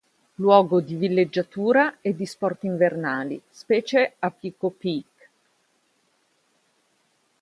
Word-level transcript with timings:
Luogo 0.37 0.81
di 0.81 0.95
villeggiatura 0.95 1.97
e 2.01 2.15
di 2.15 2.25
sport 2.25 2.63
invernali, 2.63 3.39
specie 3.47 4.13
a 4.17 4.31
Pico 4.31 4.71
Peak. 4.71 5.29